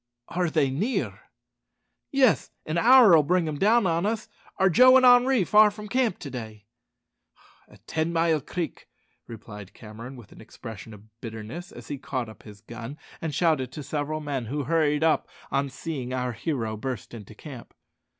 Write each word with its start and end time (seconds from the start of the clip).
"Are 0.29 0.49
they 0.49 0.71
near?" 0.71 1.29
"Yes; 2.11 2.49
an 2.65 2.79
hour'll 2.79 3.21
bring 3.21 3.45
them 3.45 3.59
down 3.59 3.85
on 3.85 4.03
us. 4.03 4.27
Are 4.57 4.67
Joe 4.67 4.97
and 4.97 5.05
Henri 5.05 5.43
far 5.43 5.69
from 5.69 5.87
camp 5.87 6.17
to 6.21 6.31
day?" 6.31 6.65
"At 7.67 7.85
Ten 7.85 8.11
mile 8.11 8.41
Creek," 8.41 8.87
replied 9.27 9.75
Cameron 9.75 10.15
with 10.15 10.31
an 10.31 10.41
expression 10.41 10.95
of 10.95 11.21
bitterness, 11.21 11.71
as 11.71 11.89
he 11.89 11.99
caught 11.99 12.29
up 12.29 12.41
his 12.41 12.61
gun 12.61 12.97
and 13.21 13.35
shouted 13.35 13.71
to 13.73 13.83
several 13.83 14.21
men, 14.21 14.45
who 14.47 14.63
hurried 14.63 15.03
up 15.03 15.27
on 15.51 15.69
seeing 15.69 16.13
our 16.15 16.31
hero 16.31 16.75
burst 16.75 17.13
into 17.13 17.35
camp. 17.35 17.75